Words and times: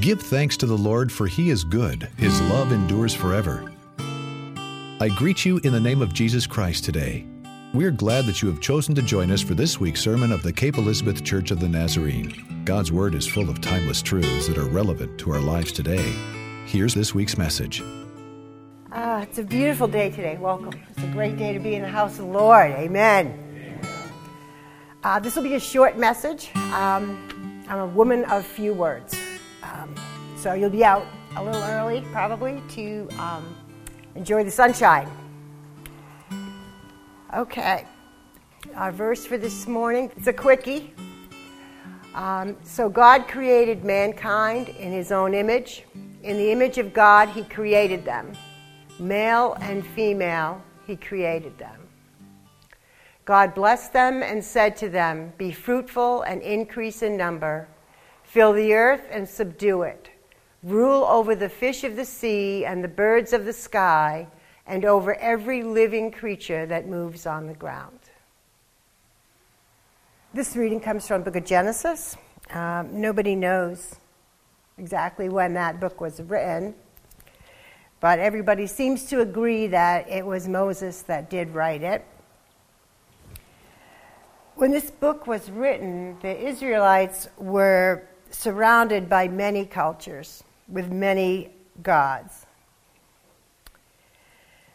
Give 0.00 0.20
thanks 0.22 0.56
to 0.58 0.66
the 0.66 0.78
Lord, 0.78 1.10
for 1.10 1.26
he 1.26 1.50
is 1.50 1.64
good, 1.64 2.08
his 2.16 2.40
love 2.42 2.70
endures 2.70 3.12
forever. 3.12 3.72
I 5.00 5.08
greet 5.16 5.44
you 5.44 5.58
in 5.64 5.72
the 5.72 5.80
name 5.80 6.02
of 6.02 6.14
Jesus 6.14 6.46
Christ 6.46 6.84
today. 6.84 7.26
We're 7.74 7.90
glad 7.90 8.26
that 8.26 8.40
you 8.40 8.48
have 8.48 8.60
chosen 8.60 8.94
to 8.94 9.02
join 9.02 9.32
us 9.32 9.42
for 9.42 9.54
this 9.54 9.80
week's 9.80 10.00
sermon 10.00 10.30
of 10.30 10.44
the 10.44 10.52
Cape 10.52 10.78
Elizabeth 10.78 11.24
Church 11.24 11.50
of 11.50 11.58
the 11.58 11.68
Nazarene. 11.68 12.62
God's 12.64 12.92
Word 12.92 13.16
is 13.16 13.26
full 13.26 13.50
of 13.50 13.60
timeless 13.60 14.00
truths 14.00 14.46
that 14.46 14.56
are 14.56 14.68
relevant 14.68 15.18
to 15.18 15.32
our 15.32 15.40
lives 15.40 15.72
today. 15.72 16.14
Here's 16.64 16.94
this 16.94 17.12
week's 17.12 17.36
message. 17.36 17.82
Ah, 18.92 19.22
it's 19.22 19.38
a 19.38 19.42
beautiful 19.42 19.88
day 19.88 20.10
today. 20.10 20.36
Welcome. 20.36 20.80
It's 20.90 21.02
a 21.02 21.08
great 21.08 21.36
day 21.36 21.52
to 21.52 21.58
be 21.58 21.74
in 21.74 21.82
the 21.82 21.88
house 21.88 22.12
of 22.12 22.26
the 22.26 22.32
Lord. 22.32 22.70
Amen. 22.70 23.80
Uh, 25.02 25.18
this 25.18 25.34
will 25.34 25.42
be 25.42 25.54
a 25.54 25.60
short 25.60 25.98
message. 25.98 26.54
Um, 26.54 27.64
I'm 27.68 27.80
a 27.80 27.86
woman 27.88 28.24
of 28.26 28.46
few 28.46 28.72
words. 28.72 29.17
So 30.38 30.54
you'll 30.54 30.70
be 30.70 30.84
out 30.84 31.04
a 31.34 31.42
little 31.42 31.60
early, 31.64 32.00
probably, 32.12 32.62
to 32.68 33.08
um, 33.18 33.56
enjoy 34.14 34.44
the 34.44 34.50
sunshine. 34.52 35.08
Okay. 37.34 37.84
Our 38.76 38.92
verse 38.92 39.26
for 39.26 39.36
this 39.36 39.66
morning, 39.66 40.12
it's 40.16 40.28
a 40.28 40.32
quickie. 40.32 40.94
Um, 42.14 42.56
so 42.62 42.88
God 42.88 43.26
created 43.26 43.82
mankind 43.84 44.68
in 44.68 44.92
his 44.92 45.10
own 45.10 45.34
image. 45.34 45.82
In 46.22 46.36
the 46.36 46.52
image 46.52 46.78
of 46.78 46.94
God, 46.94 47.28
he 47.30 47.42
created 47.42 48.04
them. 48.04 48.32
Male 49.00 49.56
and 49.60 49.84
female, 49.84 50.62
he 50.86 50.94
created 50.94 51.58
them. 51.58 51.80
God 53.24 53.56
blessed 53.56 53.92
them 53.92 54.22
and 54.22 54.44
said 54.44 54.76
to 54.76 54.88
them, 54.88 55.32
Be 55.36 55.50
fruitful 55.50 56.22
and 56.22 56.40
increase 56.42 57.02
in 57.02 57.16
number, 57.16 57.66
fill 58.22 58.52
the 58.52 58.72
earth 58.72 59.02
and 59.10 59.28
subdue 59.28 59.82
it, 59.82 60.10
rule 60.62 61.04
over 61.04 61.34
the 61.34 61.48
fish 61.48 61.84
of 61.84 61.96
the 61.96 62.04
sea 62.04 62.64
and 62.64 62.82
the 62.82 62.88
birds 62.88 63.32
of 63.32 63.44
the 63.44 63.52
sky, 63.52 64.26
and 64.66 64.84
over 64.84 65.14
every 65.14 65.62
living 65.62 66.10
creature 66.10 66.66
that 66.66 66.86
moves 66.86 67.26
on 67.26 67.46
the 67.46 67.54
ground. 67.54 67.98
This 70.34 70.54
reading 70.56 70.78
comes 70.78 71.08
from 71.08 71.22
the 71.22 71.30
book 71.30 71.42
of 71.42 71.48
Genesis. 71.48 72.16
Um, 72.50 73.00
nobody 73.00 73.34
knows 73.34 73.96
exactly 74.76 75.28
when 75.28 75.54
that 75.54 75.80
book 75.80 76.00
was 76.00 76.20
written. 76.20 76.74
But 78.00 78.18
everybody 78.18 78.66
seems 78.66 79.06
to 79.06 79.20
agree 79.20 79.66
that 79.68 80.08
it 80.08 80.24
was 80.24 80.46
Moses 80.46 81.02
that 81.02 81.30
did 81.30 81.50
write 81.50 81.82
it. 81.82 82.04
When 84.54 84.70
this 84.70 84.90
book 84.90 85.26
was 85.26 85.50
written, 85.50 86.18
the 86.20 86.46
Israelites 86.46 87.28
were 87.38 88.06
surrounded 88.30 89.08
by 89.08 89.28
many 89.28 89.64
cultures 89.64 90.44
with 90.68 90.90
many 90.90 91.50
gods. 91.82 92.46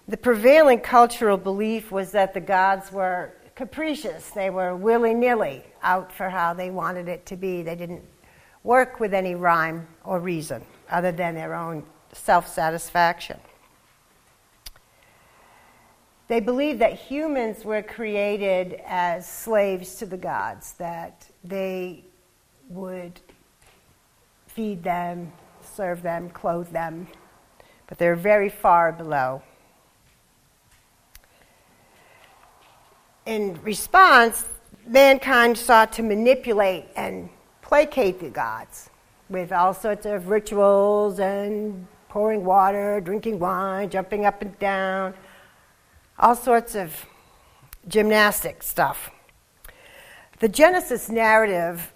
The 0.08 0.18
prevailing 0.18 0.82
cultural 0.82 1.38
belief 1.38 1.92
was 1.92 2.12
that 2.12 2.34
the 2.34 2.42
gods 2.42 2.92
were 2.92 3.34
capricious, 3.56 4.30
they 4.32 4.50
were 4.50 4.76
willy 4.76 5.14
nilly 5.14 5.64
out 5.82 6.12
for 6.12 6.30
how 6.30 6.54
they 6.54 6.72
wanted 6.72 7.08
it 7.08 7.26
to 7.28 7.38
be. 7.38 7.62
They 7.62 7.76
didn't 7.76 8.04
work 8.64 9.00
with 9.00 9.14
any 9.14 9.36
rhyme 9.36 9.88
or 10.04 10.20
reason 10.20 10.64
other 10.90 11.12
than 11.12 11.36
their 11.36 11.54
own 11.54 11.84
self 12.14 12.48
satisfaction. 12.48 13.40
They 16.28 16.40
believed 16.40 16.80
that 16.80 16.94
humans 16.94 17.64
were 17.64 17.84
created 17.84 18.82
as 18.86 19.28
slaves 19.28 19.96
to 19.96 20.06
the 20.06 20.18
gods, 20.18 20.74
that 20.74 21.28
they 21.44 22.06
would 22.70 23.20
feed 24.48 24.84
them, 24.84 25.32
serve 25.76 26.02
them, 26.02 26.30
clothe 26.30 26.70
them, 26.70 27.08
but 27.88 27.98
they're 27.98 28.16
very 28.16 28.50
far 28.50 28.92
below. 28.92 29.42
In 33.26 33.60
response, 33.64 34.46
mankind 34.86 35.58
sought 35.58 35.94
to 35.94 36.04
manipulate 36.04 36.86
and 36.96 37.30
placate 37.62 38.20
the 38.20 38.30
gods 38.30 38.90
with 39.30 39.52
all 39.52 39.74
sorts 39.74 40.06
of 40.06 40.28
rituals 40.28 41.20
and 41.20 41.88
pouring 42.10 42.46
water, 42.46 43.02
drinking 43.02 43.40
wine, 43.40 43.90
jumping 43.90 44.26
up 44.26 44.42
and 44.42 44.58
down, 44.60 45.14
all 46.20 46.36
sorts 46.36 46.76
of 46.76 47.06
gymnastic 47.88 48.62
stuff. 48.62 49.10
The 50.40 50.50
Genesis 50.50 51.10
narrative 51.10 51.94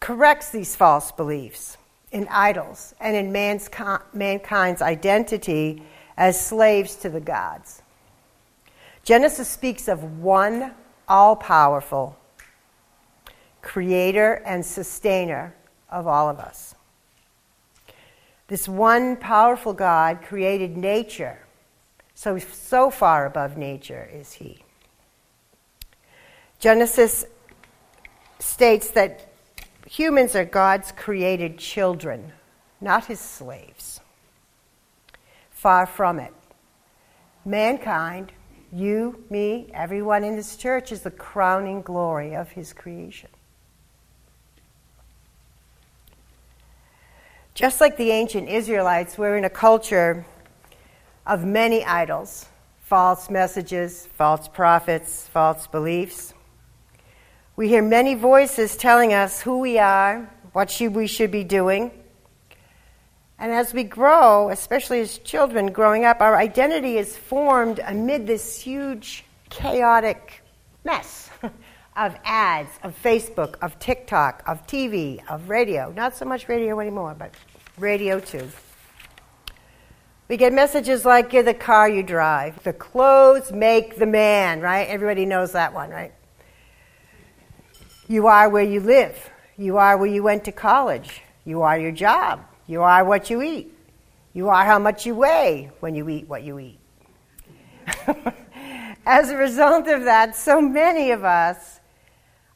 corrects 0.00 0.50
these 0.50 0.76
false 0.76 1.12
beliefs 1.12 1.76
in 2.14 2.28
idols 2.30 2.94
and 3.00 3.16
in 3.16 3.32
man's, 3.32 3.68
mankind's 4.12 4.80
identity 4.80 5.82
as 6.16 6.40
slaves 6.40 6.94
to 6.94 7.10
the 7.10 7.20
gods. 7.20 7.82
Genesis 9.02 9.48
speaks 9.48 9.88
of 9.88 10.20
one 10.20 10.72
all 11.08 11.34
powerful 11.34 12.16
creator 13.60 14.34
and 14.46 14.64
sustainer 14.64 15.54
of 15.90 16.06
all 16.06 16.30
of 16.30 16.38
us. 16.38 16.76
This 18.46 18.68
one 18.68 19.16
powerful 19.16 19.72
God 19.72 20.22
created 20.22 20.76
nature, 20.76 21.40
so, 22.14 22.38
so 22.38 22.90
far 22.90 23.26
above 23.26 23.56
nature 23.56 24.08
is 24.12 24.34
He. 24.34 24.58
Genesis 26.60 27.24
states 28.38 28.90
that 28.90 29.33
humans 29.86 30.34
are 30.34 30.44
God's 30.44 30.92
created 30.92 31.58
children, 31.58 32.32
not 32.80 33.06
His 33.06 33.20
slaves. 33.20 34.00
Far 35.50 35.86
from 35.86 36.18
it. 36.18 36.32
Mankind, 37.44 38.32
you, 38.72 39.24
me, 39.30 39.70
everyone 39.72 40.24
in 40.24 40.36
this 40.36 40.56
church, 40.56 40.92
is 40.92 41.02
the 41.02 41.10
crowning 41.10 41.82
glory 41.82 42.34
of 42.34 42.50
His 42.52 42.72
creation. 42.72 43.30
Just 47.54 47.80
like 47.80 47.96
the 47.96 48.10
ancient 48.10 48.48
Israelites, 48.48 49.16
we're 49.16 49.36
in 49.36 49.44
a 49.44 49.50
culture 49.50 50.26
of 51.26 51.44
many 51.44 51.84
idols 51.84 52.46
false 52.80 53.30
messages, 53.30 54.06
false 54.14 54.46
prophets, 54.46 55.26
false 55.28 55.66
beliefs. 55.66 56.34
We 57.56 57.68
hear 57.68 57.82
many 57.82 58.14
voices 58.14 58.76
telling 58.76 59.14
us 59.14 59.40
who 59.40 59.60
we 59.60 59.78
are, 59.78 60.28
what 60.52 60.76
we 60.80 61.06
should 61.06 61.30
be 61.30 61.44
doing. 61.44 61.92
And 63.38 63.52
as 63.52 63.72
we 63.72 63.84
grow, 63.84 64.48
especially 64.50 65.00
as 65.00 65.18
children 65.18 65.70
growing 65.70 66.04
up, 66.04 66.20
our 66.20 66.36
identity 66.36 66.98
is 66.98 67.16
formed 67.16 67.80
amid 67.86 68.26
this 68.26 68.60
huge, 68.60 69.24
chaotic 69.50 70.42
mess 70.84 71.30
of 71.96 72.16
ads, 72.24 72.70
of 72.82 73.00
Facebook, 73.00 73.54
of 73.62 73.78
TikTok, 73.78 74.42
of 74.48 74.66
TV, 74.66 75.20
of 75.28 75.48
radio. 75.48 75.92
Not 75.92 76.16
so 76.16 76.24
much 76.24 76.48
radio 76.48 76.80
anymore, 76.80 77.14
but 77.16 77.32
radio 77.78 78.18
too. 78.18 78.50
We 80.26 80.36
get 80.36 80.52
messages 80.52 81.04
like, 81.04 81.32
You're 81.32 81.44
the 81.44 81.54
car 81.54 81.88
you 81.88 82.02
drive. 82.02 82.64
The 82.64 82.72
clothes 82.72 83.52
make 83.52 83.96
the 83.96 84.06
man, 84.06 84.60
right? 84.60 84.88
Everybody 84.88 85.24
knows 85.24 85.52
that 85.52 85.72
one, 85.72 85.90
right? 85.90 86.12
You 88.06 88.26
are 88.26 88.50
where 88.50 88.62
you 88.62 88.80
live. 88.80 89.30
You 89.56 89.78
are 89.78 89.96
where 89.96 90.10
you 90.10 90.22
went 90.22 90.44
to 90.44 90.52
college. 90.52 91.22
You 91.44 91.62
are 91.62 91.78
your 91.78 91.92
job. 91.92 92.40
You 92.66 92.82
are 92.82 93.04
what 93.04 93.30
you 93.30 93.40
eat. 93.40 93.72
You 94.34 94.48
are 94.48 94.64
how 94.64 94.78
much 94.78 95.06
you 95.06 95.14
weigh 95.14 95.70
when 95.80 95.94
you 95.94 96.08
eat 96.08 96.28
what 96.28 96.42
you 96.42 96.58
eat. 96.58 96.80
As 99.06 99.30
a 99.30 99.36
result 99.36 99.86
of 99.88 100.04
that, 100.04 100.36
so 100.36 100.60
many 100.60 101.12
of 101.12 101.24
us 101.24 101.80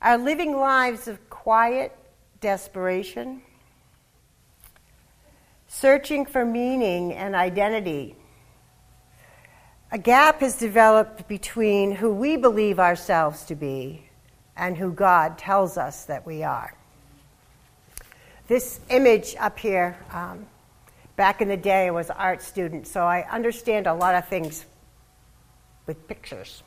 are 0.03 0.19
living 0.19 0.56
lives 0.56 1.09
of 1.09 1.30
quiet 1.30 1.97
desperation, 2.41 3.42
searching 5.66 6.27
for 6.27 6.45
meaning 6.45 7.12
and 7.15 7.34
identity. 7.34 8.16
A 9.92 9.98
gap 9.98 10.41
has 10.41 10.59
developed 10.59 11.27
between 11.28 11.92
who 11.92 12.12
we 12.12 12.36
believe 12.36 12.78
ourselves 12.78 13.45
to 13.45 13.54
be 13.54 14.08
and 14.59 14.77
who 14.77 14.93
God 14.93 15.39
tells 15.39 15.78
us 15.78 16.05
that 16.07 16.27
we 16.27 16.43
are. 16.43 16.75
This 18.49 18.81
image 18.91 19.37
up 19.39 19.59
here, 19.59 19.97
um, 20.13 20.47
back 21.16 21.41
in 21.41 21.49
the 21.49 21.57
day, 21.57 21.87
I 21.87 21.91
was 21.91 22.10
an 22.10 22.16
art 22.19 22.43
student, 22.43 22.87
so 22.87 23.05
I 23.05 23.27
understand 23.31 23.87
a 23.87 23.95
lot 23.95 24.15
of 24.15 24.27
things 24.27 24.66
with 25.87 26.09
pictures. 26.09 26.63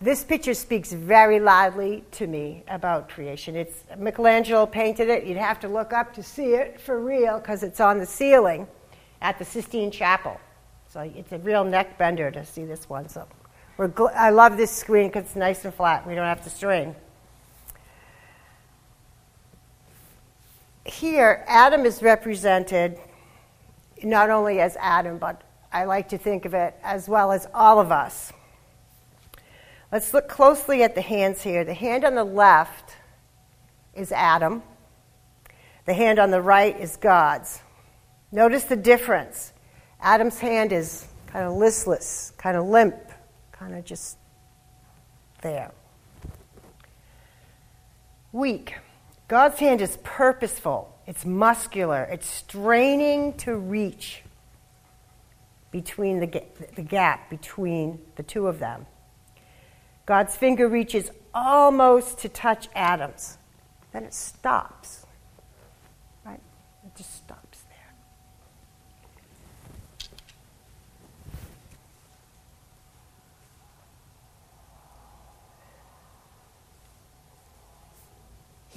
This 0.00 0.22
picture 0.22 0.54
speaks 0.54 0.92
very 0.92 1.40
loudly 1.40 2.04
to 2.12 2.26
me 2.28 2.62
about 2.68 3.08
creation. 3.08 3.56
It's 3.56 3.82
Michelangelo 3.98 4.64
painted 4.64 5.08
it. 5.08 5.24
You'd 5.24 5.36
have 5.36 5.58
to 5.60 5.68
look 5.68 5.92
up 5.92 6.14
to 6.14 6.22
see 6.22 6.54
it 6.54 6.80
for 6.80 7.00
real 7.00 7.38
because 7.38 7.64
it's 7.64 7.80
on 7.80 7.98
the 7.98 8.06
ceiling 8.06 8.68
at 9.20 9.38
the 9.40 9.44
Sistine 9.44 9.90
Chapel. 9.90 10.40
So 10.88 11.00
it's 11.00 11.32
a 11.32 11.38
real 11.38 11.64
neck 11.64 11.98
bender 11.98 12.30
to 12.30 12.44
see 12.46 12.64
this 12.64 12.88
one. 12.88 13.08
So 13.08 13.26
gl- 13.86 14.12
I 14.12 14.30
love 14.30 14.56
this 14.56 14.72
screen 14.72 15.06
because 15.06 15.26
it's 15.26 15.36
nice 15.36 15.64
and 15.64 15.72
flat. 15.72 16.04
We 16.04 16.16
don't 16.16 16.24
have 16.24 16.42
to 16.42 16.50
strain. 16.50 16.96
here, 20.90 21.44
Adam 21.46 21.84
is 21.84 22.02
represented 22.02 22.98
not 24.02 24.30
only 24.30 24.60
as 24.60 24.76
Adam, 24.80 25.18
but 25.18 25.42
I 25.72 25.84
like 25.84 26.08
to 26.10 26.18
think 26.18 26.44
of 26.44 26.54
it 26.54 26.74
as 26.82 27.08
well 27.08 27.30
as 27.32 27.46
all 27.52 27.78
of 27.78 27.92
us. 27.92 28.32
Let's 29.92 30.12
look 30.12 30.28
closely 30.28 30.82
at 30.82 30.94
the 30.94 31.00
hands 31.00 31.42
here. 31.42 31.64
The 31.64 31.74
hand 31.74 32.04
on 32.04 32.14
the 32.14 32.24
left 32.24 32.96
is 33.94 34.12
Adam, 34.12 34.62
the 35.86 35.94
hand 35.94 36.18
on 36.18 36.30
the 36.30 36.42
right 36.42 36.78
is 36.78 36.96
God's. 36.96 37.60
Notice 38.30 38.64
the 38.64 38.76
difference. 38.76 39.52
Adam's 40.00 40.38
hand 40.38 40.72
is 40.72 41.06
kind 41.26 41.46
of 41.46 41.54
listless, 41.54 42.32
kind 42.36 42.56
of 42.56 42.66
limp, 42.66 42.96
kind 43.58 43.74
of 43.74 43.84
just 43.84 44.16
there. 45.42 45.72
Weak. 48.32 48.76
God's 49.26 49.58
hand 49.58 49.80
is 49.80 49.98
purposeful, 50.02 50.96
it's 51.06 51.26
muscular, 51.26 52.04
it's 52.04 52.28
straining 52.28 53.34
to 53.38 53.56
reach 53.56 54.22
between 55.70 56.20
the, 56.20 56.42
the 56.76 56.82
gap 56.82 57.28
between 57.28 57.98
the 58.16 58.22
two 58.22 58.46
of 58.46 58.58
them. 58.58 58.86
God's 60.06 60.34
finger 60.34 60.66
reaches 60.68 61.10
almost 61.34 62.18
to 62.20 62.28
touch 62.30 62.68
Adam's. 62.74 63.36
Then 63.92 64.04
it 64.04 64.14
stops. 64.14 65.04
Right? 66.24 66.40
It 66.86 66.96
just 66.96 67.14
stops 67.14 67.58
there. 67.68 67.94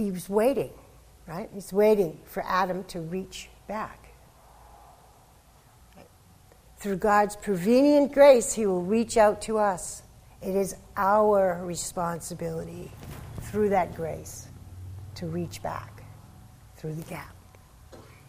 He 0.01 0.09
was 0.09 0.27
waiting, 0.27 0.71
right? 1.27 1.47
He's 1.53 1.71
waiting 1.71 2.17
for 2.25 2.43
Adam 2.47 2.83
to 2.85 2.99
reach 3.01 3.49
back. 3.67 4.07
Through 6.77 6.97
God's 6.97 7.35
prevenient 7.35 8.11
grace, 8.11 8.51
He 8.51 8.65
will 8.65 8.81
reach 8.81 9.15
out 9.15 9.43
to 9.43 9.59
us. 9.59 10.01
It 10.41 10.55
is 10.55 10.75
our 10.97 11.63
responsibility 11.63 12.91
through 13.41 13.69
that 13.69 13.93
grace 13.93 14.47
to 15.15 15.27
reach 15.27 15.61
back 15.61 16.01
through 16.77 16.95
the 16.95 17.03
gap. 17.03 17.35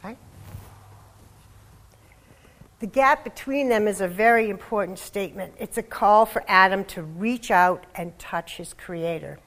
Right? 0.04 0.18
The 2.80 2.86
gap 2.86 3.24
between 3.24 3.70
them 3.70 3.88
is 3.88 4.02
a 4.02 4.08
very 4.08 4.50
important 4.50 4.98
statement. 4.98 5.54
It's 5.58 5.78
a 5.78 5.82
call 5.82 6.26
for 6.26 6.44
Adam 6.46 6.84
to 6.86 7.02
reach 7.02 7.50
out 7.50 7.86
and 7.94 8.18
touch 8.18 8.58
his 8.58 8.74
Creator, 8.74 9.38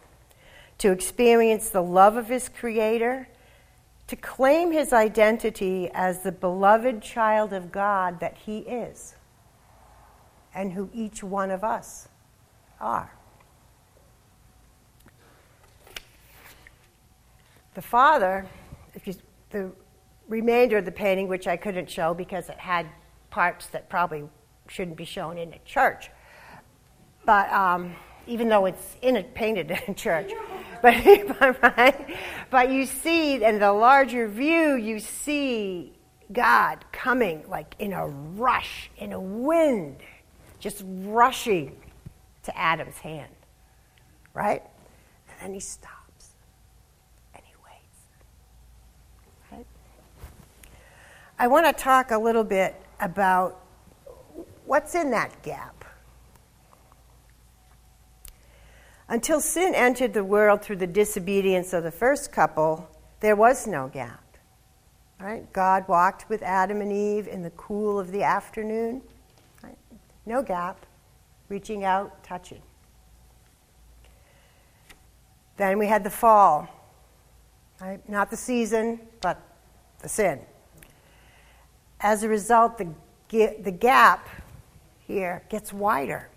to 0.80 0.92
experience 0.92 1.70
the 1.70 1.84
love 1.84 2.18
of 2.18 2.28
his 2.28 2.50
Creator, 2.50 3.28
to 4.08 4.16
claim 4.16 4.72
his 4.72 4.94
identity 4.94 5.90
as 5.94 6.22
the 6.22 6.32
beloved 6.32 7.02
child 7.02 7.54
of 7.54 7.72
God 7.72 8.20
that 8.20 8.38
he 8.38 8.60
is, 8.60 9.16
and 10.54 10.74
who 10.74 10.90
each 10.94 11.24
one 11.24 11.50
of 11.50 11.64
us 11.64 12.08
are. 12.80 13.12
The 17.74 17.82
father, 17.82 18.46
if 18.94 19.08
you, 19.08 19.16
the 19.50 19.72
remainder 20.28 20.78
of 20.78 20.86
the 20.86 20.92
painting, 20.92 21.28
which 21.28 21.48
I 21.48 21.58
couldn't 21.58 21.90
show 21.90 22.14
because 22.14 22.50
it 22.50 22.58
had 22.58 22.88
parts 23.30 23.68
that 23.68 23.90
probably 23.90 24.24
shouldn't 24.68 24.98
be 24.98 25.06
shown 25.06 25.38
in 25.38 25.54
a 25.54 25.60
church, 25.66 26.10
but 27.26 27.52
um, 27.52 27.96
even 28.28 28.50
though 28.50 28.66
it's 28.66 28.96
in 29.02 29.18
a, 29.18 29.24
painted 29.24 29.72
in 29.88 29.92
a 29.92 29.94
church, 29.94 30.32
but 30.86 32.00
but 32.52 32.72
you 32.72 32.86
see 32.86 33.44
in 33.44 33.60
the 33.60 33.74
larger 33.74 34.28
view, 34.28 34.76
you 34.76 35.00
see 35.00 35.94
God 36.32 36.86
coming 36.92 37.44
like 37.48 37.76
in 37.80 37.94
a 37.94 38.08
rush, 38.08 38.90
in 38.98 39.14
a 39.14 39.20
wind, 39.20 39.98
just 40.60 40.84
rushing 40.86 41.76
to 42.44 42.58
Adam's 42.58 42.98
hand, 42.98 43.32
right? 44.34 44.62
And 45.30 45.40
then 45.42 45.54
he 45.54 45.60
stops 45.60 46.30
and 47.34 47.44
he 47.46 47.54
waits. 47.64 48.02
Right? 49.52 49.66
I 51.40 51.48
want 51.48 51.66
to 51.66 51.74
talk 51.74 52.12
a 52.12 52.18
little 52.18 52.44
bit 52.44 52.76
about 53.00 53.60
what's 54.66 54.94
in 54.94 55.12
that 55.12 55.42
gap. 55.42 55.85
Until 59.08 59.40
sin 59.40 59.76
entered 59.76 60.14
the 60.14 60.24
world 60.24 60.62
through 60.62 60.78
the 60.78 60.88
disobedience 60.88 61.74
of 61.74 61.84
the 61.84 61.92
first 61.92 62.32
couple, 62.32 62.90
there 63.20 63.36
was 63.36 63.68
no 63.68 63.88
gap. 63.88 64.22
Right? 65.20 65.52
God 65.54 65.88
walked 65.88 66.28
with 66.30 66.42
Adam 66.42 66.82
and 66.82 66.92
Eve 66.92 67.28
in 67.28 67.44
the 67.44 67.52
cool 67.52 68.00
of 68.00 68.12
the 68.12 68.24
afternoon. 68.24 69.02
Right? 69.64 69.78
No 70.26 70.42
gap 70.42 70.86
reaching 71.50 71.84
out, 71.84 72.24
touching. 72.24 72.62
Then 75.58 75.78
we 75.78 75.88
had 75.88 76.04
the 76.04 76.10
fall, 76.10 76.68
right? 77.80 78.08
Not 78.10 78.30
the 78.30 78.38
season, 78.38 79.00
but 79.22 79.42
the 80.00 80.10
sin. 80.10 80.40
As 82.02 82.24
a 82.24 82.30
result, 82.30 82.78
the, 82.78 82.88
the 83.30 83.72
gap 83.72 84.28
here 85.08 85.44
gets 85.50 85.72
wider 85.72 86.30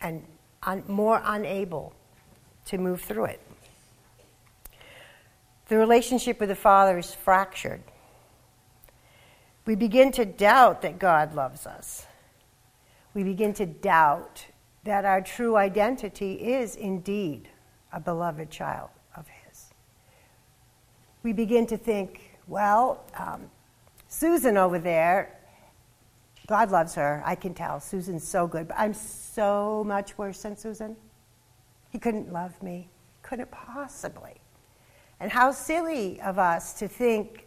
and 0.00 0.24
un, 0.62 0.82
more 0.88 1.20
unable 1.24 1.92
to 2.66 2.78
move 2.78 3.00
through 3.00 3.24
it. 3.24 3.40
The 5.68 5.76
relationship 5.76 6.40
with 6.40 6.48
the 6.48 6.56
Father 6.56 6.98
is 6.98 7.14
fractured. 7.14 7.82
We 9.66 9.74
begin 9.74 10.10
to 10.12 10.24
doubt 10.24 10.82
that 10.82 10.98
God 10.98 11.34
loves 11.34 11.66
us 11.66 12.06
we 13.14 13.24
begin 13.24 13.52
to 13.54 13.66
doubt 13.66 14.46
that 14.84 15.04
our 15.04 15.20
true 15.20 15.56
identity 15.56 16.34
is 16.34 16.76
indeed 16.76 17.48
a 17.92 18.00
beloved 18.00 18.50
child 18.50 18.90
of 19.16 19.26
His. 19.28 19.70
We 21.22 21.32
begin 21.32 21.66
to 21.66 21.76
think, 21.76 22.38
well, 22.46 23.04
um, 23.18 23.50
Susan 24.08 24.56
over 24.56 24.78
there, 24.78 25.36
God 26.50 26.72
loves 26.72 26.96
her. 26.96 27.22
I 27.24 27.36
can 27.36 27.54
tell. 27.54 27.78
Susan's 27.78 28.26
so 28.26 28.48
good, 28.48 28.66
but 28.66 28.76
I'm 28.76 28.92
so 28.92 29.84
much 29.86 30.18
worse 30.18 30.42
than 30.42 30.56
Susan. 30.56 30.96
He 31.90 31.98
couldn't 32.00 32.32
love 32.32 32.60
me. 32.60 32.90
Couldn't 33.22 33.52
possibly. 33.52 34.34
And 35.20 35.30
how 35.30 35.52
silly 35.52 36.20
of 36.20 36.40
us 36.40 36.72
to 36.80 36.88
think 36.88 37.46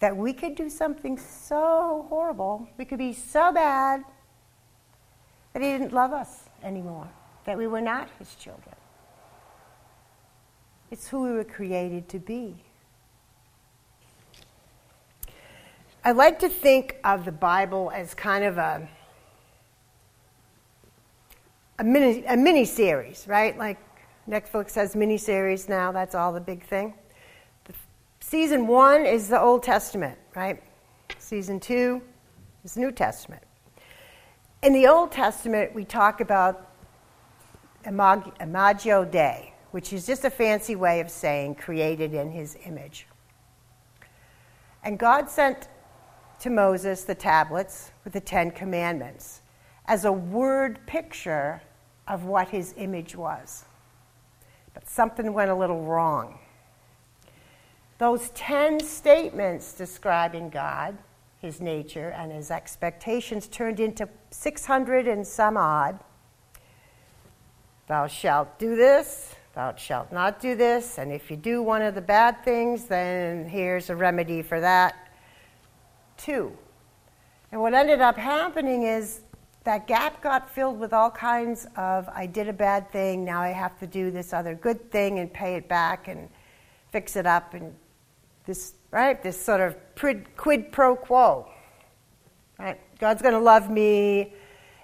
that 0.00 0.16
we 0.16 0.32
could 0.32 0.56
do 0.56 0.68
something 0.68 1.16
so 1.18 2.04
horrible, 2.08 2.68
we 2.76 2.84
could 2.84 2.98
be 2.98 3.12
so 3.12 3.52
bad, 3.52 4.02
that 5.52 5.62
He 5.62 5.68
didn't 5.68 5.92
love 5.92 6.12
us 6.12 6.48
anymore, 6.64 7.08
that 7.44 7.56
we 7.56 7.68
were 7.68 7.80
not 7.80 8.10
His 8.18 8.34
children. 8.34 8.74
It's 10.90 11.06
who 11.06 11.22
we 11.22 11.30
were 11.30 11.44
created 11.44 12.08
to 12.08 12.18
be. 12.18 12.56
I 16.06 16.12
like 16.12 16.38
to 16.38 16.48
think 16.48 16.98
of 17.02 17.24
the 17.24 17.32
Bible 17.32 17.90
as 17.92 18.14
kind 18.14 18.44
of 18.44 18.58
a 18.58 18.88
a 21.80 21.82
mini 21.82 22.24
a 22.26 22.36
mini 22.36 22.64
series, 22.64 23.26
right? 23.26 23.58
Like 23.58 23.76
Netflix 24.28 24.76
has 24.76 24.94
mini 24.94 25.18
series 25.18 25.68
now. 25.68 25.90
That's 25.90 26.14
all 26.14 26.32
the 26.32 26.40
big 26.40 26.62
thing. 26.62 26.94
The, 27.64 27.72
season 28.20 28.68
one 28.68 29.04
is 29.04 29.26
the 29.26 29.40
Old 29.40 29.64
Testament, 29.64 30.16
right? 30.36 30.62
Season 31.18 31.58
two 31.58 32.00
is 32.64 32.74
the 32.74 32.82
New 32.82 32.92
Testament. 32.92 33.42
In 34.62 34.74
the 34.74 34.86
Old 34.86 35.10
Testament, 35.10 35.74
we 35.74 35.84
talk 35.84 36.20
about 36.20 36.70
Imago 37.84 39.04
Dei, 39.04 39.52
which 39.72 39.92
is 39.92 40.06
just 40.06 40.24
a 40.24 40.30
fancy 40.30 40.76
way 40.76 41.00
of 41.00 41.10
saying 41.10 41.56
created 41.56 42.14
in 42.14 42.30
his 42.30 42.56
image. 42.64 43.08
And 44.84 45.00
God 45.00 45.28
sent 45.28 45.66
to 46.40 46.50
Moses 46.50 47.04
the 47.04 47.14
tablets 47.14 47.90
with 48.04 48.12
the 48.12 48.20
Ten 48.20 48.50
Commandments 48.50 49.40
as 49.86 50.04
a 50.04 50.12
word 50.12 50.78
picture 50.86 51.62
of 52.08 52.24
what 52.24 52.48
his 52.48 52.74
image 52.76 53.14
was. 53.14 53.64
But 54.74 54.88
something 54.88 55.32
went 55.32 55.50
a 55.50 55.54
little 55.54 55.82
wrong. 55.82 56.38
Those 57.98 58.28
ten 58.30 58.78
statements 58.80 59.72
describing 59.72 60.50
God 60.50 60.98
his 61.40 61.60
nature 61.60 62.10
and 62.10 62.32
his 62.32 62.50
expectations 62.50 63.46
turned 63.46 63.80
into 63.80 64.08
600 64.30 65.06
and 65.06 65.26
some 65.26 65.56
odd. 65.56 65.98
Thou 67.86 68.06
shalt 68.06 68.58
do 68.58 68.74
this, 68.74 69.34
thou 69.54 69.74
shalt 69.76 70.12
not 70.12 70.40
do 70.40 70.56
this, 70.56 70.98
and 70.98 71.12
if 71.12 71.30
you 71.30 71.36
do 71.36 71.62
one 71.62 71.82
of 71.82 71.94
the 71.94 72.00
bad 72.00 72.44
things, 72.44 72.84
then 72.84 73.48
here's 73.48 73.90
a 73.90 73.96
remedy 73.96 74.42
for 74.42 74.60
that. 74.60 75.05
Two. 76.16 76.56
And 77.52 77.60
what 77.60 77.74
ended 77.74 78.00
up 78.00 78.16
happening 78.16 78.82
is 78.82 79.20
that 79.64 79.86
gap 79.86 80.22
got 80.22 80.48
filled 80.48 80.78
with 80.78 80.92
all 80.92 81.10
kinds 81.10 81.66
of 81.76 82.08
I 82.08 82.26
did 82.26 82.48
a 82.48 82.52
bad 82.52 82.90
thing, 82.92 83.24
now 83.24 83.40
I 83.42 83.48
have 83.48 83.78
to 83.80 83.86
do 83.86 84.10
this 84.10 84.32
other 84.32 84.54
good 84.54 84.90
thing 84.90 85.18
and 85.18 85.32
pay 85.32 85.56
it 85.56 85.68
back 85.68 86.08
and 86.08 86.28
fix 86.92 87.16
it 87.16 87.26
up 87.26 87.54
and 87.54 87.74
This, 88.44 88.74
right? 88.92 89.20
This 89.20 89.40
sort 89.40 89.60
of 89.60 89.76
quid 89.96 90.70
pro 90.70 90.94
quo. 90.94 91.50
Right? 92.58 92.80
God's 92.98 93.20
going 93.20 93.34
to 93.34 93.40
love 93.40 93.68
me 93.68 94.32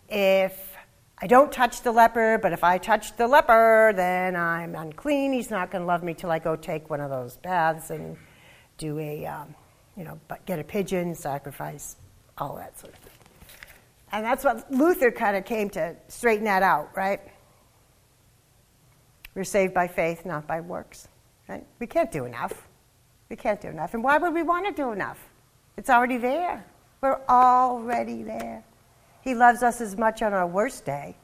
if 0.08 0.76
I 1.18 1.28
don't 1.28 1.52
touch 1.52 1.82
the 1.82 1.92
leper, 1.92 2.38
but 2.42 2.52
if 2.52 2.64
I 2.64 2.78
touch 2.78 3.16
the 3.16 3.28
leper, 3.28 3.92
then 3.94 4.34
I'm 4.34 4.74
unclean. 4.74 5.32
He's 5.32 5.50
not 5.50 5.70
going 5.70 5.82
to 5.82 5.86
love 5.86 6.02
me 6.02 6.12
till 6.12 6.32
I 6.32 6.40
go 6.40 6.56
take 6.56 6.90
one 6.90 7.00
of 7.00 7.10
those 7.10 7.36
baths 7.36 7.90
and 7.90 8.16
do 8.76 8.98
a, 8.98 9.24
um, 9.26 9.54
you 9.96 10.04
know, 10.04 10.18
but 10.28 10.44
get 10.46 10.58
a 10.58 10.64
pigeon, 10.64 11.14
sacrifice, 11.14 11.96
all 12.38 12.56
that 12.56 12.78
sort 12.78 12.92
of 12.94 12.98
thing. 13.00 13.12
And 14.12 14.24
that's 14.24 14.44
what 14.44 14.70
Luther 14.70 15.10
kind 15.10 15.36
of 15.36 15.44
came 15.44 15.70
to 15.70 15.96
straighten 16.08 16.44
that 16.44 16.62
out, 16.62 16.90
right? 16.96 17.20
We're 19.34 19.44
saved 19.44 19.72
by 19.72 19.88
faith, 19.88 20.26
not 20.26 20.46
by 20.46 20.60
works. 20.60 21.08
Right? 21.48 21.66
We 21.78 21.86
can't 21.86 22.12
do 22.12 22.24
enough. 22.24 22.68
We 23.28 23.36
can't 23.36 23.60
do 23.60 23.68
enough. 23.68 23.94
And 23.94 24.04
why 24.04 24.18
would 24.18 24.34
we 24.34 24.42
want 24.42 24.66
to 24.66 24.72
do 24.72 24.92
enough? 24.92 25.18
It's 25.76 25.90
already 25.90 26.18
there. 26.18 26.64
We're 27.00 27.20
already 27.28 28.22
there. 28.22 28.62
He 29.22 29.34
loves 29.34 29.62
us 29.62 29.80
as 29.80 29.96
much 29.96 30.22
on 30.22 30.32
our 30.32 30.46
worst 30.46 30.84
day 30.84 31.16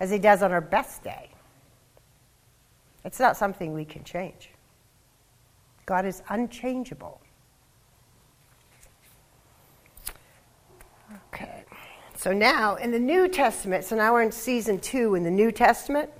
as 0.00 0.10
he 0.10 0.18
does 0.18 0.42
on 0.42 0.52
our 0.52 0.60
best 0.60 1.02
day. 1.02 1.30
It's 3.04 3.20
not 3.20 3.36
something 3.36 3.72
we 3.72 3.84
can 3.84 4.02
change. 4.04 4.50
God 5.86 6.04
is 6.04 6.22
unchangeable. 6.28 7.20
So 12.26 12.32
now 12.32 12.74
in 12.74 12.90
the 12.90 12.98
New 12.98 13.28
Testament, 13.28 13.84
so 13.84 13.94
now 13.94 14.12
we're 14.12 14.22
in 14.22 14.32
season 14.32 14.80
two 14.80 15.14
in 15.14 15.22
the 15.22 15.30
New 15.30 15.52
Testament. 15.52 16.10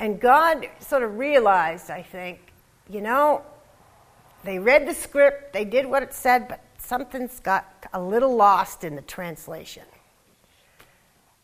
And 0.00 0.20
God 0.20 0.68
sort 0.80 1.02
of 1.02 1.16
realized, 1.16 1.90
I 1.90 2.02
think, 2.02 2.52
you 2.90 3.00
know, 3.00 3.40
they 4.44 4.58
read 4.58 4.86
the 4.86 4.92
script, 4.92 5.54
they 5.54 5.64
did 5.64 5.86
what 5.86 6.02
it 6.02 6.12
said, 6.12 6.46
but 6.46 6.60
something's 6.76 7.40
got 7.40 7.86
a 7.94 8.02
little 8.02 8.36
lost 8.36 8.84
in 8.84 8.96
the 8.96 9.00
translation. 9.00 9.84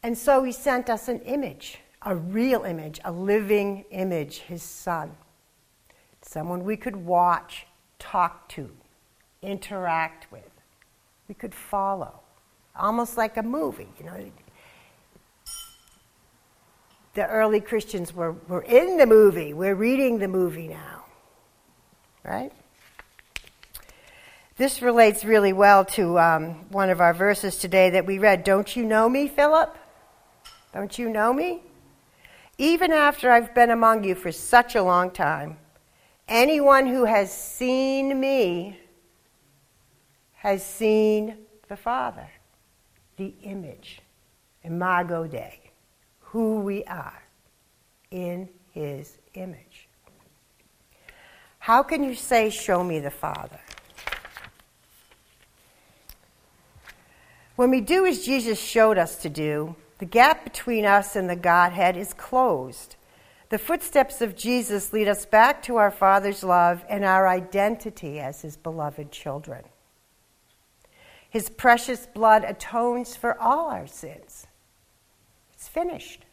And 0.03 0.19
so 0.19 0.45
he 0.45 0.53
sent 0.53 0.91
us 0.91 1.09
an 1.09 1.21
image, 1.21 1.79
a 2.03 2.15
real 2.15 2.65
image, 2.65 3.01
a 3.03 3.11
living 3.11 3.87
image, 3.93 4.41
his 4.41 4.63
son. 4.63 5.17
Someone 6.21 6.65
we 6.65 6.77
could 6.77 6.97
watch, 6.97 7.67
talk 7.99 8.47
to, 8.51 8.69
interact 9.41 10.31
with, 10.31 10.51
we 11.29 11.35
could 11.35 11.55
follow, 11.55 12.21
almost 12.79 13.17
like 13.17 13.37
a 13.37 13.43
movie, 13.43 13.89
you 13.99 14.07
know. 14.07 14.31
The 17.15 17.27
early 17.27 17.61
Christians 17.61 18.15
were, 18.15 18.33
were 18.33 18.63
in 18.63 18.97
the 18.97 19.07
movie. 19.07 19.53
We're 19.53 19.75
reading 19.75 20.19
the 20.19 20.29
movie 20.29 20.69
now. 20.69 21.05
Right? 22.23 22.53
This 24.57 24.83
relates 24.83 25.25
really 25.25 25.53
well 25.53 25.85
to 25.85 26.19
um, 26.19 26.69
one 26.71 26.91
of 26.91 27.01
our 27.01 27.15
verses 27.15 27.57
today 27.57 27.91
that 27.91 28.07
we 28.07 28.19
read. 28.19 28.45
Don't 28.45 28.75
you 28.75 28.85
know 28.85 29.09
me, 29.09 29.29
Philip? 29.29 29.77
Don't 30.75 30.99
you 30.99 31.09
know 31.09 31.33
me? 31.33 31.63
Even 32.59 32.91
after 32.93 33.31
I've 33.31 33.55
been 33.55 33.71
among 33.71 34.03
you 34.03 34.17
for 34.17 34.33
such 34.33 34.75
a 34.75 34.83
long 34.83 35.13
time, 35.13 35.59
anyone 36.27 36.89
who 36.89 37.05
has 37.05 37.33
seen 37.33 38.19
me 38.19 38.79
has 40.35 40.65
seen 40.65 41.37
the 41.69 41.77
Father, 41.77 42.29
the 43.19 43.35
image, 43.43 44.01
imago 44.63 45.27
Dei, 45.27 45.61
who 46.21 46.61
we 46.61 46.85
are 46.85 47.23
in 48.11 48.49
his 48.73 49.19
image. 49.35 49.89
How 51.59 51.83
can 51.83 52.03
you 52.03 52.15
say, 52.15 52.49
Show 52.49 52.83
me 52.83 53.01
the 53.01 53.11
Father? 53.11 53.61
When 57.57 57.71
we 57.71 57.81
do 57.81 58.07
as 58.07 58.25
Jesus 58.25 58.59
showed 58.59 58.99
us 58.99 59.17
to 59.17 59.29
do, 59.29 59.75
the 59.99 60.07
gap 60.07 60.45
between 60.45 60.85
us 60.85 61.17
and 61.17 61.29
the 61.29 61.37
Godhead 61.37 61.97
is 61.97 62.15
closed. 62.15 62.95
The 63.49 63.59
footsteps 63.59 64.21
of 64.21 64.37
Jesus 64.37 64.93
lead 64.93 65.09
us 65.09 65.27
back 65.27 65.61
to 65.65 65.77
our 65.77 65.91
Father's 65.91 66.45
love 66.45 66.85
and 66.89 67.05
our 67.05 67.27
identity 67.27 68.21
as 68.21 68.43
His 68.43 68.57
beloved 68.57 69.11
children. 69.11 69.65
His 71.31 71.51
precious 71.51 72.07
blood 72.07 72.45
atones 72.45 73.15
for 73.17 73.39
all 73.41 73.69
our 73.69 73.87
sins. 73.87 74.47
It's 75.53 75.69
finished. 75.69 76.25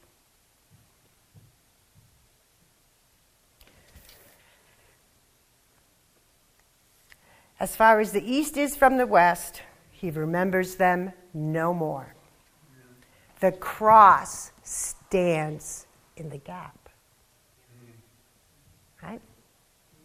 As 7.59 7.75
far 7.75 7.99
as 7.99 8.11
the 8.11 8.23
east 8.23 8.57
is 8.57 8.75
from 8.75 8.97
the 8.97 9.07
west, 9.07 9.61
he 9.91 10.09
remembers 10.09 10.75
them 10.75 11.11
no 11.33 11.73
more. 11.73 12.13
The 13.39 13.53
cross 13.53 14.51
stands 14.63 15.87
in 16.17 16.29
the 16.29 16.37
gap. 16.37 16.89
Right? 19.01 19.21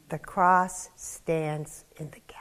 The 0.09 0.18
cross 0.18 0.90
stands 0.97 1.85
in 1.97 2.11
the 2.11 2.20
gap. 2.26 2.39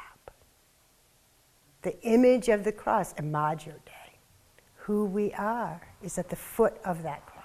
The 1.82 2.00
image 2.02 2.50
of 2.50 2.64
the 2.64 2.72
cross, 2.72 3.14
Imago 3.14 3.74
Dei, 3.86 4.18
who 4.76 5.06
we 5.06 5.34
are, 5.34 5.82
is 6.04 6.18
at 6.18 6.30
the 6.30 6.36
foot 6.36 6.78
of 6.84 7.04
that 7.04 7.26
cross. 7.26 7.40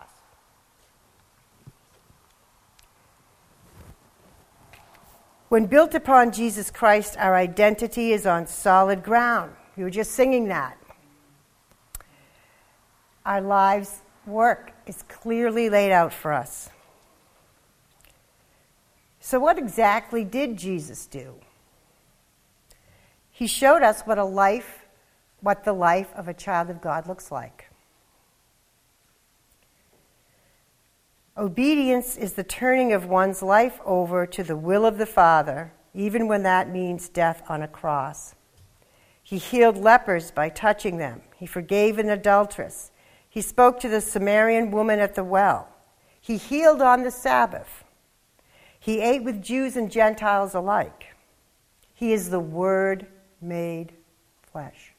When 5.49 5.67
built 5.67 5.95
upon 5.95 6.33
Jesus 6.33 6.71
Christ, 6.71 7.17
our 7.17 7.37
identity 7.37 8.13
is 8.13 8.27
on 8.27 8.49
solid 8.49 9.05
ground. 9.05 9.53
We 9.77 9.85
were 9.85 9.91
just 9.91 10.13
singing 10.13 10.49
that. 10.49 10.77
Our 13.25 13.41
lives' 13.41 14.03
work 14.27 14.73
is 14.87 15.05
clearly 15.09 15.71
laid 15.71 15.93
out 15.93 16.13
for 16.13 16.33
us. 16.33 16.71
So, 19.21 19.39
what 19.39 19.57
exactly 19.57 20.25
did 20.25 20.57
Jesus 20.57 21.07
do? 21.07 21.37
He 23.35 23.49
showed 23.49 23.83
us 23.83 24.03
what 24.03 24.17
a 24.17 24.25
life, 24.25 24.87
what 25.41 25.65
the 25.65 25.73
life 25.73 26.15
of 26.15 26.29
a 26.29 26.35
child 26.35 26.71
of 26.71 26.81
God 26.81 27.09
looks 27.09 27.33
like. 27.33 27.69
Obedience 31.37 32.17
is 32.17 32.35
the 32.35 32.45
turning 32.45 32.93
of 32.93 33.07
one's 33.07 33.43
life 33.43 33.81
over 33.85 34.25
to 34.25 34.45
the 34.45 34.57
will 34.57 34.87
of 34.87 34.99
the 34.99 35.05
Father, 35.05 35.73
even 35.93 36.29
when 36.29 36.45
that 36.45 36.71
means 36.71 37.09
death 37.09 37.43
on 37.49 37.61
a 37.61 37.67
cross. 37.67 38.37
He 39.21 39.39
healed 39.39 39.77
lepers 39.77 40.31
by 40.31 40.49
touching 40.49 40.99
them. 40.99 41.23
He 41.35 41.47
forgave 41.47 41.99
an 41.99 42.11
adulteress. 42.11 42.93
He 43.29 43.41
spoke 43.41 43.81
to 43.81 43.89
the 43.89 44.01
Samaritan 44.01 44.71
woman 44.71 45.01
at 45.01 45.17
the 45.17 45.25
well. 45.25 45.71
He 46.21 46.37
healed 46.37 46.81
on 46.81 47.03
the 47.03 47.11
Sabbath. 47.11 47.83
He 48.79 49.01
ate 49.01 49.25
with 49.25 49.43
Jews 49.43 49.77
and 49.77 49.91
Gentiles 49.91 50.55
alike. 50.55 51.17
He 51.93 52.13
is 52.13 52.31
the 52.31 52.39
Word 52.39 53.09
made 53.41 53.93
flesh. 54.43 54.93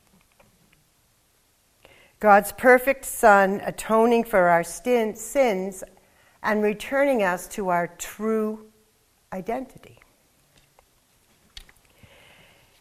God's 2.20 2.52
perfect 2.54 3.06
Son, 3.06 3.62
atoning 3.66 4.24
for 4.24 4.48
our 4.48 4.64
sins 4.64 5.84
and 6.42 6.64
returning 6.64 7.24
us 7.24 7.48
to 7.50 7.70
our 7.70 7.88
true 7.98 8.66
identity. 9.34 10.00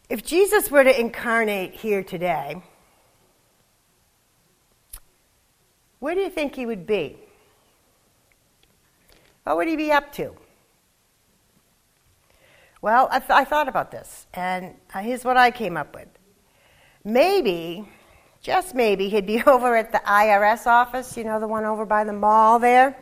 If 0.08 0.24
Jesus 0.24 0.70
were 0.70 0.84
to 0.84 1.00
incarnate 1.00 1.74
here 1.74 2.02
today, 2.02 2.62
where 5.98 6.14
do 6.14 6.20
you 6.20 6.30
think 6.30 6.54
he 6.54 6.66
would 6.66 6.86
be? 6.86 7.18
What 9.44 9.56
would 9.56 9.68
he 9.68 9.76
be 9.76 9.90
up 9.90 10.12
to? 10.12 10.36
Well, 12.84 13.08
I, 13.10 13.18
th- 13.18 13.30
I 13.30 13.44
thought 13.44 13.66
about 13.66 13.90
this, 13.90 14.26
and 14.34 14.74
here's 14.94 15.24
what 15.24 15.38
I 15.38 15.50
came 15.50 15.74
up 15.74 15.94
with. 15.94 16.08
Maybe, 17.02 17.88
just 18.42 18.74
maybe, 18.74 19.08
he'd 19.08 19.24
be 19.24 19.42
over 19.46 19.74
at 19.74 19.90
the 19.90 20.02
IRS 20.06 20.66
office, 20.66 21.16
you 21.16 21.24
know, 21.24 21.40
the 21.40 21.48
one 21.48 21.64
over 21.64 21.86
by 21.86 22.04
the 22.04 22.12
mall 22.12 22.58
there, 22.58 22.94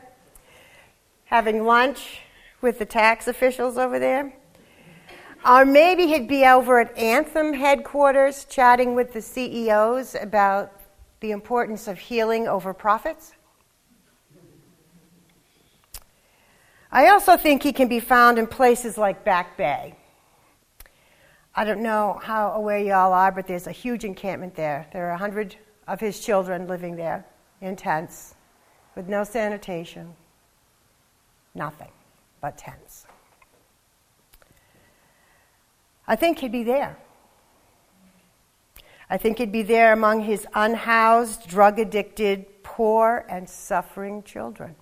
having 1.25 1.65
lunch 1.65 2.21
with 2.61 2.79
the 2.79 2.85
tax 2.85 3.27
officials 3.27 3.77
over 3.77 3.99
there. 3.99 4.33
Or 5.45 5.65
maybe 5.65 6.07
he'd 6.07 6.29
be 6.29 6.47
over 6.47 6.79
at 6.79 6.97
Anthem 6.97 7.53
headquarters 7.53 8.45
chatting 8.45 8.95
with 8.95 9.13
the 9.13 9.21
CEOs 9.21 10.15
about 10.15 10.81
the 11.19 11.33
importance 11.33 11.89
of 11.89 11.99
healing 11.99 12.47
over 12.47 12.73
profits. 12.73 13.33
I 16.95 17.09
also 17.09 17.39
think 17.39 17.63
he 17.63 17.73
can 17.73 17.89
be 17.89 18.01
found 18.01 18.39
in 18.39 18.47
places 18.47 18.99
like 18.99 19.25
Back 19.25 19.57
Bay. 19.57 19.95
I 21.55 21.65
don't 21.65 21.83
know 21.83 22.21
how 22.23 22.51
aware 22.53 22.79
you 22.79 22.93
all 22.93 23.15
are, 23.15 23.33
but 23.33 23.47
there's 23.47 23.67
a 23.67 23.73
huge 23.73 24.05
encampment 24.05 24.55
there. 24.55 24.87
There 24.93 25.09
are 25.09 25.13
a 25.13 25.19
hundred 25.19 25.57
of 25.89 26.01
his 26.01 26.21
children 26.21 26.67
living 26.67 26.97
there 26.97 27.25
in 27.63 27.77
tents 27.77 28.35
with 28.95 29.09
no 29.09 29.25
sanitation, 29.25 30.15
nothing 31.55 31.91
but 32.43 32.59
tents. 32.59 33.07
I 36.07 36.15
think 36.15 36.41
he'd 36.41 36.53
be 36.53 36.65
there. 36.65 36.99
I 39.09 39.17
think 39.17 39.39
he'd 39.39 39.53
be 39.53 39.63
there 39.63 39.95
among 39.95 40.25
his 40.25 40.47
unhoused, 40.55 41.49
drug 41.49 41.79
addicted, 41.79 42.63
poor, 42.63 43.25
and 43.31 43.49
suffering 43.49 44.23
children. 44.25 44.75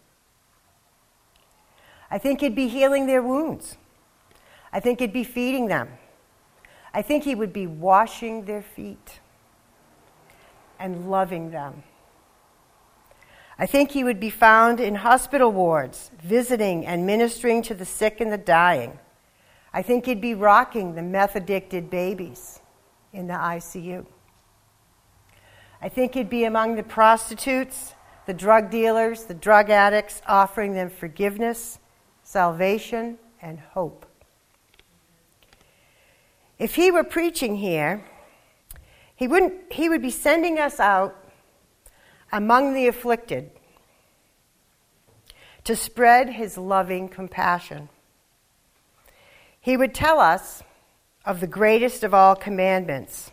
I 2.10 2.18
think 2.18 2.40
he'd 2.40 2.54
be 2.54 2.68
healing 2.68 3.06
their 3.06 3.22
wounds. 3.22 3.76
I 4.72 4.80
think 4.80 5.00
he'd 5.00 5.12
be 5.12 5.24
feeding 5.24 5.68
them. 5.68 5.88
I 6.92 7.02
think 7.02 7.24
he 7.24 7.34
would 7.34 7.52
be 7.52 7.66
washing 7.66 8.44
their 8.44 8.62
feet 8.62 9.20
and 10.78 11.10
loving 11.10 11.50
them. 11.50 11.84
I 13.58 13.66
think 13.66 13.90
he 13.90 14.02
would 14.02 14.18
be 14.18 14.30
found 14.30 14.80
in 14.80 14.96
hospital 14.96 15.52
wards, 15.52 16.10
visiting 16.22 16.86
and 16.86 17.04
ministering 17.06 17.62
to 17.62 17.74
the 17.74 17.84
sick 17.84 18.20
and 18.20 18.32
the 18.32 18.38
dying. 18.38 18.98
I 19.72 19.82
think 19.82 20.06
he'd 20.06 20.20
be 20.20 20.34
rocking 20.34 20.94
the 20.94 21.02
meth 21.02 21.36
addicted 21.36 21.90
babies 21.90 22.60
in 23.12 23.26
the 23.26 23.34
ICU. 23.34 24.06
I 25.82 25.88
think 25.88 26.14
he'd 26.14 26.30
be 26.30 26.44
among 26.44 26.76
the 26.76 26.82
prostitutes, 26.82 27.94
the 28.26 28.34
drug 28.34 28.70
dealers, 28.70 29.24
the 29.24 29.34
drug 29.34 29.70
addicts, 29.70 30.22
offering 30.26 30.74
them 30.74 30.90
forgiveness, 30.90 31.78
salvation, 32.30 33.18
and 33.42 33.58
hope. 33.58 34.06
If 36.60 36.76
he 36.76 36.92
were 36.92 37.02
preaching 37.02 37.56
here, 37.56 38.04
he, 39.16 39.26
wouldn't, 39.26 39.72
he 39.72 39.88
would 39.88 40.00
be 40.00 40.12
sending 40.12 40.56
us 40.56 40.78
out 40.78 41.16
among 42.30 42.72
the 42.72 42.86
afflicted 42.86 43.50
to 45.64 45.74
spread 45.74 46.30
his 46.30 46.56
loving 46.56 47.08
compassion. 47.08 47.88
He 49.60 49.76
would 49.76 49.92
tell 49.92 50.20
us 50.20 50.62
of 51.24 51.40
the 51.40 51.48
greatest 51.48 52.04
of 52.04 52.14
all 52.14 52.36
commandments 52.36 53.32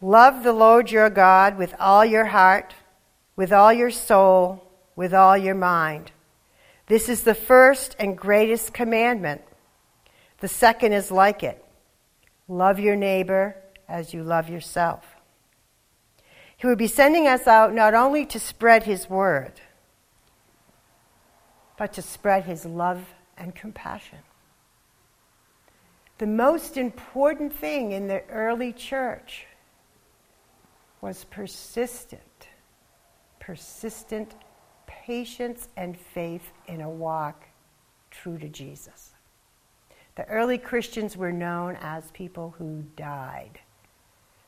Love 0.00 0.42
the 0.42 0.52
Lord 0.52 0.90
your 0.90 1.08
God 1.08 1.56
with 1.56 1.72
all 1.78 2.04
your 2.04 2.26
heart, 2.26 2.74
with 3.36 3.52
all 3.52 3.72
your 3.72 3.92
soul, 3.92 4.68
with 4.96 5.14
all 5.14 5.36
your 5.36 5.54
mind. 5.54 6.10
This 6.86 7.08
is 7.08 7.22
the 7.22 7.34
first 7.34 7.96
and 7.98 8.16
greatest 8.16 8.74
commandment. 8.74 9.42
The 10.40 10.48
second 10.48 10.92
is 10.92 11.10
like 11.10 11.42
it 11.42 11.64
love 12.46 12.78
your 12.78 12.96
neighbor 12.96 13.56
as 13.88 14.12
you 14.12 14.22
love 14.22 14.50
yourself. 14.50 15.16
He 16.56 16.66
would 16.66 16.78
be 16.78 16.86
sending 16.86 17.26
us 17.26 17.46
out 17.46 17.74
not 17.74 17.94
only 17.94 18.26
to 18.26 18.38
spread 18.38 18.84
his 18.84 19.08
word, 19.08 19.52
but 21.76 21.92
to 21.94 22.02
spread 22.02 22.44
his 22.44 22.64
love 22.64 23.14
and 23.36 23.54
compassion. 23.54 24.18
The 26.18 26.26
most 26.26 26.76
important 26.76 27.52
thing 27.52 27.92
in 27.92 28.06
the 28.06 28.22
early 28.28 28.72
church 28.72 29.46
was 31.00 31.24
persistent, 31.24 32.48
persistent 33.40 34.34
patience 34.86 35.68
and 35.76 35.96
faith 35.96 36.52
in 36.66 36.80
a 36.80 36.88
walk 36.88 37.44
true 38.10 38.38
to 38.38 38.48
Jesus. 38.48 39.12
The 40.16 40.24
early 40.26 40.58
Christians 40.58 41.16
were 41.16 41.32
known 41.32 41.76
as 41.80 42.10
people 42.12 42.54
who 42.58 42.84
died. 42.96 43.58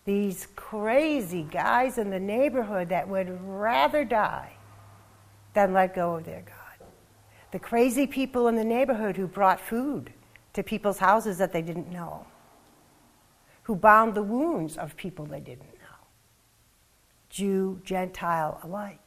These 0.05 0.47
crazy 0.55 1.43
guys 1.43 1.99
in 1.99 2.11
the 2.11 2.21
neighborhood 2.21 2.89
that 2.91 3.09
would 3.09 3.41
rather 3.43 4.05
die 4.05 4.53
than 5.55 5.73
let 5.73 5.95
go 5.95 6.17
of 6.17 6.25
their 6.25 6.43
God 6.43 6.57
the 7.57 7.61
crazy 7.61 8.07
people 8.07 8.49
in 8.49 8.55
the 8.55 8.65
neighborhood 8.65 9.17
who 9.17 9.27
brought 9.27 9.59
food 9.59 10.13
to 10.53 10.63
people's 10.63 10.99
houses 10.99 11.39
that 11.39 11.55
they 11.55 11.63
didn't 11.63 11.91
know, 11.91 12.27
who 13.63 13.75
bound 13.75 14.15
the 14.15 14.23
wounds 14.23 14.77
of 14.77 14.95
people 14.97 15.25
they 15.25 15.41
didn't 15.41 15.65
know, 15.65 16.07
Jew, 17.31 17.81
Gentile 17.83 18.61
alike. 18.63 19.06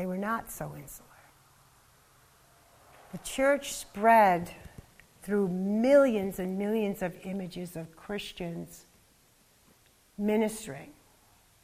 They 0.00 0.06
were 0.06 0.16
not 0.16 0.50
so 0.50 0.74
insular. 0.74 1.06
The 3.12 3.18
church 3.18 3.74
spread 3.74 4.50
through 5.20 5.48
millions 5.48 6.38
and 6.38 6.56
millions 6.56 7.02
of 7.02 7.14
images 7.22 7.76
of 7.76 7.94
Christians 7.96 8.86
ministering 10.16 10.92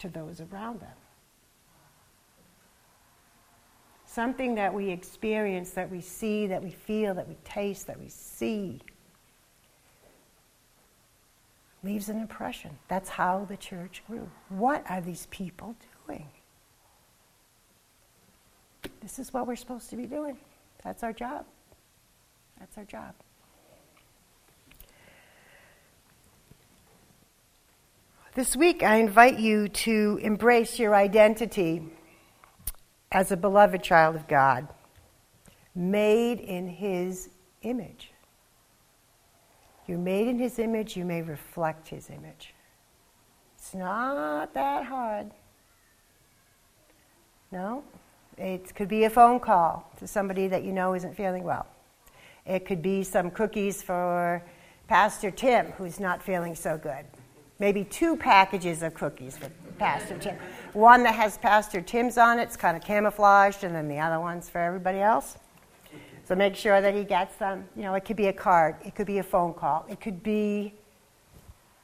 to 0.00 0.10
those 0.10 0.42
around 0.42 0.80
them 0.80 0.92
something 4.04 4.54
that 4.56 4.74
we 4.74 4.90
experience, 4.90 5.70
that 5.70 5.90
we 5.90 6.02
see, 6.02 6.46
that 6.46 6.62
we 6.62 6.70
feel, 6.70 7.14
that 7.14 7.26
we 7.26 7.36
taste, 7.42 7.86
that 7.86 7.98
we 7.98 8.10
see, 8.10 8.82
leaves 11.82 12.10
an 12.10 12.20
impression. 12.20 12.78
That's 12.88 13.08
how 13.08 13.46
the 13.46 13.56
church 13.56 14.02
grew. 14.06 14.30
What 14.50 14.84
are 14.90 15.00
these 15.00 15.26
people 15.30 15.74
doing? 16.06 16.28
This 19.06 19.20
is 19.20 19.32
what 19.32 19.46
we're 19.46 19.54
supposed 19.54 19.88
to 19.90 19.96
be 19.96 20.06
doing. 20.06 20.36
That's 20.82 21.04
our 21.04 21.12
job. 21.12 21.46
That's 22.58 22.76
our 22.76 22.82
job. 22.82 23.14
This 28.34 28.56
week, 28.56 28.82
I 28.82 28.96
invite 28.96 29.38
you 29.38 29.68
to 29.68 30.18
embrace 30.20 30.80
your 30.80 30.92
identity 30.96 31.84
as 33.12 33.30
a 33.30 33.36
beloved 33.36 33.80
child 33.80 34.16
of 34.16 34.26
God, 34.26 34.66
made 35.72 36.40
in 36.40 36.66
His 36.66 37.28
image. 37.62 38.10
You're 39.86 39.98
made 39.98 40.26
in 40.26 40.40
His 40.40 40.58
image, 40.58 40.96
you 40.96 41.04
may 41.04 41.22
reflect 41.22 41.86
His 41.86 42.10
image. 42.10 42.54
It's 43.56 43.72
not 43.72 44.52
that 44.54 44.84
hard. 44.86 45.30
No? 47.52 47.84
It 48.38 48.74
could 48.74 48.88
be 48.88 49.04
a 49.04 49.10
phone 49.10 49.40
call 49.40 49.90
to 49.98 50.06
somebody 50.06 50.46
that 50.48 50.62
you 50.62 50.72
know 50.72 50.94
isn't 50.94 51.16
feeling 51.16 51.42
well. 51.42 51.66
It 52.44 52.66
could 52.66 52.82
be 52.82 53.02
some 53.02 53.30
cookies 53.30 53.82
for 53.82 54.42
Pastor 54.88 55.30
Tim, 55.30 55.72
who's 55.72 55.98
not 55.98 56.22
feeling 56.22 56.54
so 56.54 56.76
good. 56.76 57.04
Maybe 57.58 57.84
two 57.84 58.16
packages 58.16 58.82
of 58.82 58.94
cookies 58.94 59.38
for 59.38 59.50
Pastor 59.78 60.18
Tim. 60.18 60.36
One 60.74 61.02
that 61.04 61.14
has 61.14 61.38
Pastor 61.38 61.80
Tim's 61.80 62.18
on 62.18 62.38
it, 62.38 62.42
it's 62.42 62.56
kind 62.56 62.76
of 62.76 62.84
camouflaged, 62.84 63.64
and 63.64 63.74
then 63.74 63.88
the 63.88 63.98
other 63.98 64.20
one's 64.20 64.48
for 64.50 64.60
everybody 64.60 64.98
else. 64.98 65.38
So 66.24 66.34
make 66.34 66.54
sure 66.54 66.80
that 66.80 66.94
he 66.94 67.04
gets 67.04 67.36
them. 67.36 67.64
You 67.74 67.82
know, 67.82 67.94
it 67.94 68.04
could 68.04 68.16
be 68.16 68.26
a 68.26 68.32
card, 68.32 68.76
it 68.84 68.94
could 68.94 69.06
be 69.06 69.18
a 69.18 69.22
phone 69.22 69.54
call, 69.54 69.86
it 69.88 70.00
could 70.00 70.22
be 70.22 70.74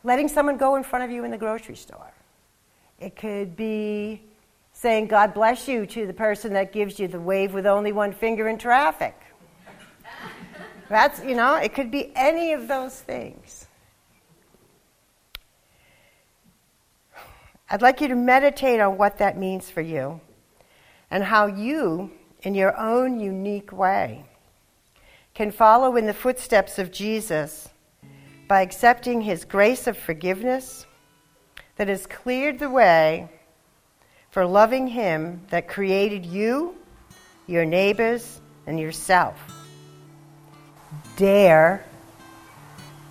letting 0.04 0.28
someone 0.28 0.58
go 0.58 0.76
in 0.76 0.82
front 0.82 1.04
of 1.04 1.10
you 1.10 1.24
in 1.24 1.30
the 1.30 1.38
grocery 1.38 1.76
store. 1.76 2.12
It 3.00 3.16
could 3.16 3.56
be 3.56 4.22
saying, 4.72 5.06
God 5.06 5.34
bless 5.34 5.68
you 5.68 5.86
to 5.86 6.06
the 6.06 6.12
person 6.12 6.54
that 6.54 6.72
gives 6.72 6.98
you 6.98 7.08
the 7.08 7.20
wave 7.20 7.52
with 7.54 7.66
only 7.66 7.92
one 7.92 8.12
finger 8.12 8.48
in 8.48 8.58
traffic. 8.58 9.14
That's, 10.88 11.22
you 11.24 11.34
know, 11.34 11.56
it 11.56 11.72
could 11.72 11.90
be 11.90 12.12
any 12.14 12.52
of 12.52 12.68
those 12.68 12.98
things. 13.00 13.66
I'd 17.70 17.80
like 17.80 18.02
you 18.02 18.08
to 18.08 18.14
meditate 18.14 18.80
on 18.80 18.98
what 18.98 19.18
that 19.18 19.38
means 19.38 19.70
for 19.70 19.80
you 19.80 20.20
and 21.10 21.24
how 21.24 21.46
you, 21.46 22.10
in 22.42 22.54
your 22.54 22.76
own 22.78 23.20
unique 23.20 23.72
way, 23.72 24.26
can 25.34 25.50
follow 25.50 25.96
in 25.96 26.06
the 26.06 26.12
footsteps 26.12 26.78
of 26.78 26.92
Jesus 26.92 27.70
by 28.48 28.60
accepting 28.60 29.22
his 29.22 29.46
grace 29.46 29.86
of 29.86 29.96
forgiveness 29.96 30.86
that 31.76 31.88
has 31.88 32.06
cleared 32.06 32.58
the 32.58 32.68
way 32.68 33.30
for 34.32 34.44
loving 34.46 34.88
him 34.88 35.42
that 35.50 35.68
created 35.68 36.26
you, 36.26 36.74
your 37.46 37.64
neighbors, 37.64 38.40
and 38.66 38.80
yourself. 38.80 39.38
Dare, 41.16 41.84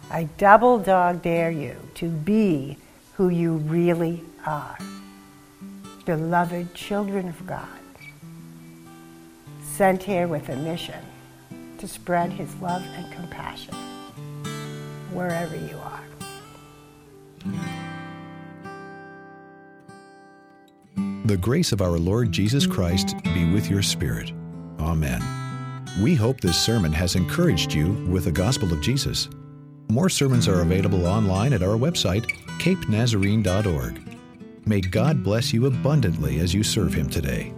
I 0.09 0.23
double 0.37 0.79
dog 0.79 1.21
dare 1.21 1.51
you 1.51 1.77
to 1.95 2.09
be 2.09 2.77
who 3.13 3.29
you 3.29 3.53
really 3.57 4.23
are 4.45 4.77
beloved 6.05 6.73
children 6.73 7.27
of 7.27 7.45
God, 7.45 7.67
sent 9.61 10.01
here 10.01 10.27
with 10.27 10.49
a 10.49 10.55
mission 10.55 11.05
to 11.77 11.87
spread 11.87 12.31
his 12.31 12.53
love 12.55 12.83
and 12.95 13.13
compassion 13.13 13.75
wherever 15.11 15.55
you 15.55 15.77
are. 15.77 16.01
The 21.31 21.37
grace 21.37 21.71
of 21.71 21.81
our 21.81 21.97
Lord 21.97 22.29
Jesus 22.29 22.67
Christ 22.67 23.15
be 23.23 23.49
with 23.53 23.69
your 23.69 23.81
spirit. 23.81 24.33
Amen. 24.81 25.23
We 26.01 26.13
hope 26.13 26.41
this 26.41 26.59
sermon 26.59 26.91
has 26.91 27.15
encouraged 27.15 27.73
you 27.73 27.93
with 28.09 28.25
the 28.25 28.33
gospel 28.33 28.73
of 28.73 28.81
Jesus. 28.81 29.29
More 29.89 30.09
sermons 30.09 30.49
are 30.49 30.59
available 30.59 31.07
online 31.07 31.53
at 31.53 31.63
our 31.63 31.77
website, 31.77 32.25
capenazarene.org. 32.59 34.17
May 34.67 34.81
God 34.81 35.23
bless 35.23 35.53
you 35.53 35.67
abundantly 35.67 36.41
as 36.41 36.53
you 36.53 36.63
serve 36.63 36.93
Him 36.93 37.09
today. 37.09 37.53